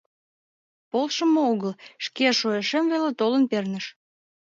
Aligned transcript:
Полшымо 0.91 1.41
огыл, 1.51 1.71
шке 2.05 2.25
вуешем 2.39 2.85
веле 2.91 3.11
толын 3.19 3.43
перныш. 3.51 3.85